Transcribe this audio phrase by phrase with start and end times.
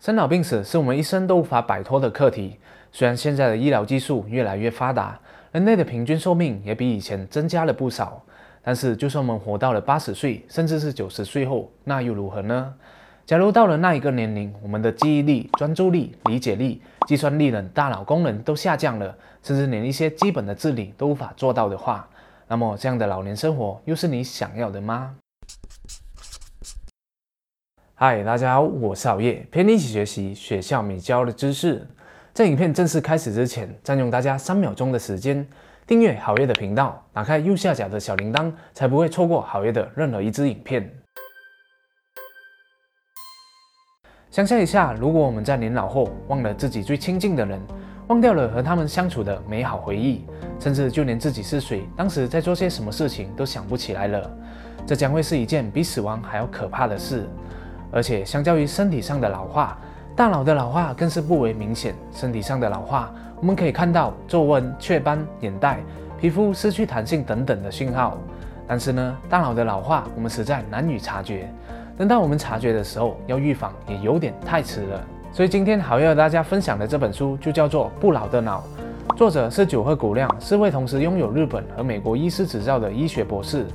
[0.00, 2.56] 生老病死是我们一生都无法摆脱的课题。
[2.90, 5.20] 虽然现在的医疗技术越来越发达，
[5.52, 8.22] 人类的平均寿命也比以前增加了不少，
[8.62, 12.72] 但是就算我们活到了八十岁，甚至是九十岁后，那又如何呢？
[13.26, 22.08] 假如到了那一个年龄，我们的记忆力、专注力、理解力、计算力等大脑功能都下降了，甚至连一些基本的自理都无法做到的话，
[22.48, 25.14] 那么这样的老年生活又是你想要的吗？
[28.02, 31.86] 嗨，大家好，我是熬夜，陪你一起学习学校没教的知识。
[32.32, 35.46] 在影片正式开始之前，占用大家三秒钟的时间，
[35.86, 40.90] 订阅好夜的频道，打开右下角的小铃铛，才不会错过好夜的任何一支影片。
[44.30, 47.60] 想象一下，如果我们在年老后忘了自己最亲近的人，
[48.08, 50.24] 忘掉了和他们相处的美好回忆，
[50.58, 54.38] 甚至就连自己是谁，当时在做些什么事情都想不起来了，
[54.86, 57.28] 这将会是一件比死亡还要可怕的事。
[57.92, 59.76] 而且，相较于身体上的老化，
[60.14, 61.94] 大脑的老化更是不为明显。
[62.12, 65.80] 身体上的老化，我们可以看到皱纹、雀斑、眼袋、
[66.20, 68.16] 皮肤失去弹性等等的讯号。
[68.66, 71.52] 但是呢，大脑的老化我们实在难以察觉。
[71.98, 75.04] 等到我们察觉的时候，要预防也有点太迟了。
[75.32, 78.62] 所以今天好要和大家分享的这本书就叫做《不老的脑》，
[79.16, 83.66] 作者是久贺古亮，是位同时拥有日本和美国医师执照的医学博士，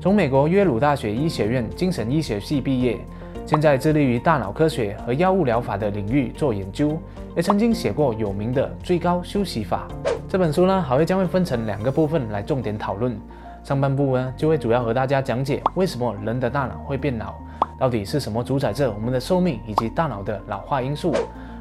[0.00, 2.98] 从美国约鲁大学医学院精神医学系毕业。
[3.46, 6.98] 现在致力于大脑科学和药物疗法的领域做研究，
[7.36, 9.86] 也曾经写过有名的《最高休息法》
[10.28, 10.82] 这本书呢。
[10.82, 13.18] 好会将会分成两个部分来重点讨论。
[13.62, 17.34] 上半部呢，就会主要和大家讲解为什么人的大脑会变老，
[17.78, 21.14] 到底是什么主宰着我们的寿命以及大脑的老化因素，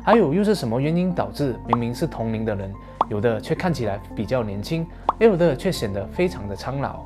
[0.04, 2.74] 还有又是什么原因导致明明是同龄的人，
[3.10, 4.86] 有的却看起来比较年轻，
[5.20, 7.06] 也有的却显得非常的苍老。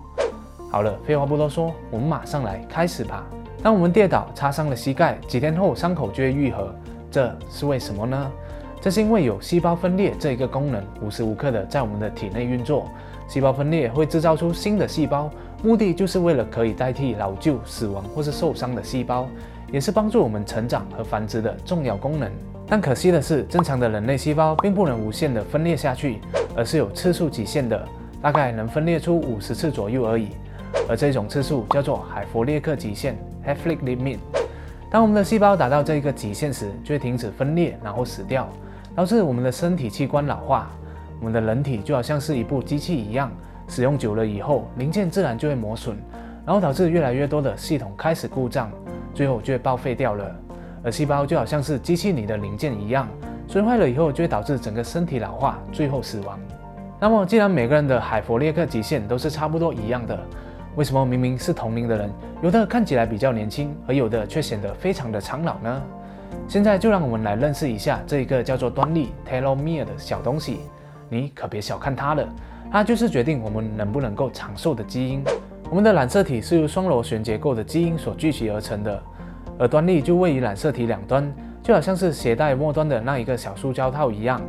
[0.71, 3.23] 好了，废话不多说，我们马上来开始吧。
[3.61, 6.73] 当我们跌倒擦伤了膝盖，几天后伤口就会愈合，
[7.09, 8.31] 这是为什么呢？
[8.79, 12.87] 这是因为有细胞分裂这一个功能无时无刻的在我们的体内运作。
[13.27, 15.29] 细胞分裂会制造出新的细胞，
[15.63, 19.27] 目的就是为了可以代替老旧、死亡或是受伤的细胞，
[19.71, 22.31] 也是帮助我们成长和繁殖的重要功能。
[22.67, 26.19] 但可惜的是，正常的人类细胞并不能无限的分裂下去，
[26.55, 27.85] 而是有次数极限的，
[28.21, 30.29] 大概能分裂出五十次左右而已。
[30.87, 34.19] 而这种次数叫做海弗列克极限 （Hayflick limit）。
[34.91, 38.47] 当我们的细胞达到这一个极限时，就会停止分裂，然后死掉，
[38.95, 40.69] 导致我们的身体器官老化。
[41.19, 43.31] 我们的人体就好像是一部机器一样，
[43.67, 45.97] 使用久了以后，零件自然就会磨损，
[46.45, 48.69] 然后导致越来越多的系统开始故障，
[49.13, 50.35] 最后就会报废掉了。
[50.83, 53.07] 而细胞就好像是机器里的零件一样，
[53.47, 56.39] 损坏了以后就会导致整个身体老化，最后死亡。
[56.99, 60.17] 那么，既然每个人的海弗列克极限都是差不多一样的，
[60.77, 62.07] 为什么明明是同龄的人，
[62.39, 65.81] 有的看起来比较年轻，而有的却显得非常的苍老呢？
[66.47, 70.59] 现在就让我们来认识一下这一个叫做端粒 （telomere） 的小东西。
[71.09, 72.29] 你可别小看它了，
[72.71, 75.23] 它就是决定我们能不能够长寿的基因。
[75.67, 79.01] 我们的染色体是由双螺旋结构的基因所聚集而成的，
[79.57, 81.33] 而端粒就位于染色体两端，
[81.63, 84.39] 就好像是携带末端的那一个小塑胶套一样，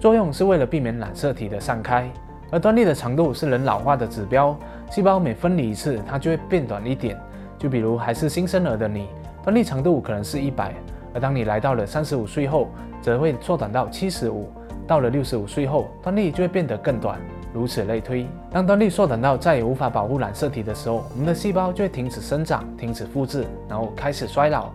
[0.00, 2.08] 作用是为了避免染色体的散开。
[2.52, 4.54] 而端粒的长度是人老化的指标。
[4.90, 7.18] 细胞每分离一次，它就会变短一点。
[7.58, 9.08] 就比如还是新生儿的你，
[9.42, 10.74] 端粒长度可能是一百，
[11.14, 12.68] 而当你来到了三十五岁后，
[13.00, 14.52] 则会缩短到七十五。
[14.86, 17.18] 到了六十五岁后，端粒就会变得更短，
[17.54, 18.26] 如此类推。
[18.50, 24.68] 当端粒缩短到再也无法保护染色体的时候，我们的细胞就会停止生长、停止复制，然后开始衰老。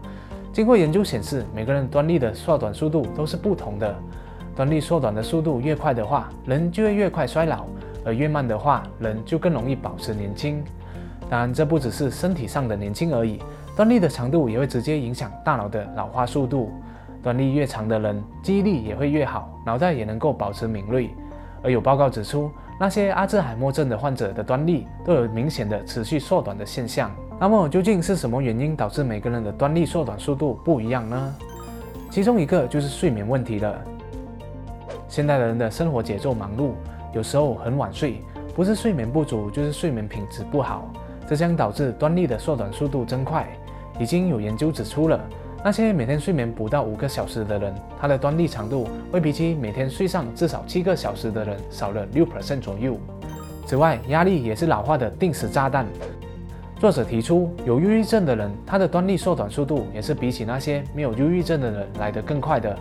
[0.51, 3.95] 经过研究显示，每个人端粒的缩短速度都是不同的。
[4.57, 7.67] 端粒缩短的速度越快的话，人就会越快衰老。
[8.03, 10.63] 而越慢的话，人就更容易保持年轻。
[11.29, 13.39] 当然，这不只是身体上的年轻而已，
[13.75, 16.71] 端粒的长度也会直接影响大脑的老化速度。
[17.21, 21.11] 端粒越长的人，记忆力也会越好，脑袋也能够保持敏锐。
[21.61, 27.11] 而有报告指出，那些阿兹海默症的患者的端粒都有明显的持续缩短的现象。
[27.39, 31.35] 那么，究竟是什么原因导致每个人的端粒缩短速度不一样呢？
[32.09, 33.79] 其中一个就是睡眠问题了。
[35.07, 36.71] 现代人的生活节奏忙碌。
[37.13, 38.21] 有时候很晚睡，
[38.55, 40.91] 不是睡眠不足，就是睡眠品质不好，
[41.27, 43.47] 这将导致端粒的缩短速度增快。
[43.99, 45.19] 已经有研究指出了，
[45.63, 52.97] 那些每天睡眠不到五个小时的人，他的端粒长度会比起每天睡上至少七个小时的人少了六 percent 左右。
[53.65, 55.87] 此外，压力也是老化的定时炸弹。
[56.79, 62.77] 作者提出，有忧郁症的人，他的端粒缩短速度也是比起那些没有忧郁症的人来得更快的。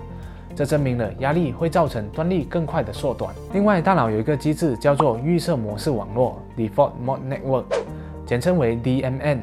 [0.56, 3.34] 这证明了压力会造成端粒更快的缩短。
[3.52, 7.64] 另外，大脑有一个机制叫做预设模式网络 （Default Mode Network），
[8.24, 9.40] 简称为 DMN。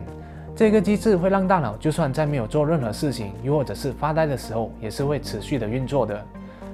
[0.56, 6.20] 这个机制会让大脑就算在没有做任何事情，又或者是发呆的时候，也是会持续的运作的。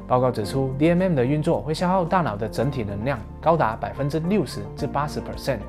[0.07, 5.59] 报告指出，DMM 的运作会消耗大脑的整体能量高达百分之六十至八十 percent。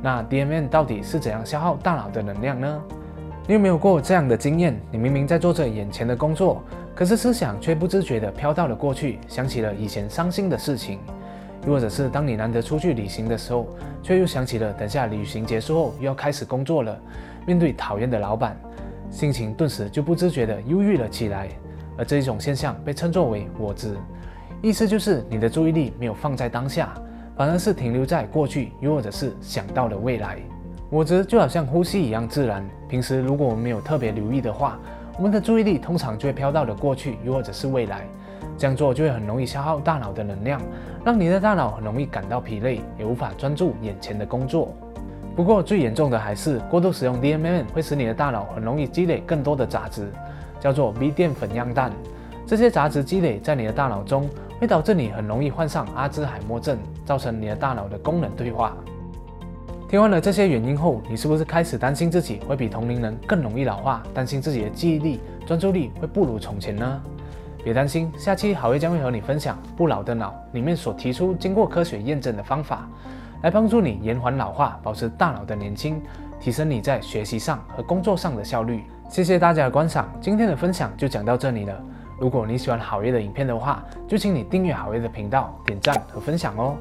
[0.00, 2.80] 那 DMM 到底是怎样消耗大脑的能量呢？
[3.46, 4.80] 你有没有过这样的经验？
[4.90, 6.62] 你明明在做着眼前的工作，
[6.94, 11.00] 可是思想却不自觉地飘到了过去，想起了以前伤心的事情。
[11.66, 13.66] 又或者是当你难得出去旅行的时候，
[14.02, 16.96] 却又想起了等下旅行结束后又要开始工作了，
[17.46, 18.54] 面对讨厌的老板，
[19.10, 21.48] 心情顿时就不自觉地忧郁了起来。
[21.96, 23.96] 而这一种现象被称作为“我执”，
[24.60, 26.92] 意思就是你的注意力没有放在当下，
[27.36, 30.38] 反而是停留在过去，又或者是想到了未来。
[30.90, 34.78] 我执就好像呼吸一样自然，平时如果我们没有特别留意的话，
[35.16, 38.04] 我们的注意力通常就会飘到了过去，又或者是未来。
[38.58, 40.60] 这样做就会很容易消耗大脑的能量，
[41.04, 44.74] 让你的大脑很容易感到疲累，也无法专注眼前的工作。
[45.34, 50.08] 不过最严重的还是过度使用 DMM 会使你的大脑很容易积累更多的杂质，
[50.60, 51.90] 叫做 B 淀粉样氮。
[52.46, 54.28] 这些杂质积累在你的大脑中，
[54.60, 58.76] 会导致你很容易患上阿兹海默症，造成你的大脑的功能退化。
[59.88, 64.02] 听完了这些原因后，你是不是开始担心自己会比同龄人更容易老化？
[64.12, 67.00] 担心自己的记忆力、专注力会不如从前呢？
[67.62, 72.88] 别担心，下期好月将会和你分享《不老的脑》里面所提出经过科学验证的方法，
[73.42, 76.02] 来帮助你延缓老化，保持大脑的年轻，
[76.40, 78.82] 提升你在学习上和工作上的效率。
[79.08, 81.80] 谢谢大家的观赏，今天的分享就讲到这里了。
[82.18, 86.76] 如果你喜欢好月的影片的话，就请你订阅好月的频道，点赞和分享哦。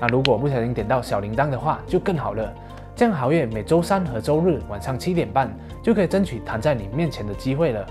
[0.00, 2.52] 那如果不小心点到小铃铛的话，就更好了。
[2.94, 7.86] 这样好月每周三和周日晚上七点半就可以争取弹在你面前的机会了。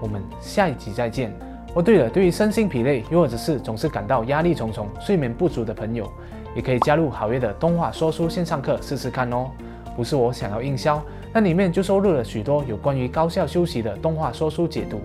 [0.00, 1.32] 我们下一集再见。
[1.74, 6.10] 哦，对了，对于身心疲累，又或者是总是感到压力重重、睡眠不足的朋友，
[6.54, 9.50] 也可以加入好月的动画说书线上课试试看哦。
[9.96, 11.02] 不是我想要营销，
[11.32, 15.00] 那里面就收录了许多有关于高效休息的动画说书解读，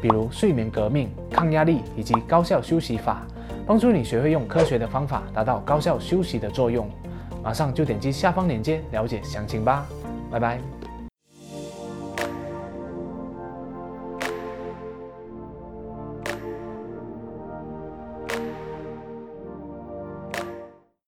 [0.00, 3.26] 比如睡眠革命、抗压力以及高效休息法，
[3.66, 6.88] 帮助你学会用科学的方法达到高效休息的作用。
[7.42, 9.86] 马上就点击下方链接了解详情吧，
[10.30, 10.75] 拜拜。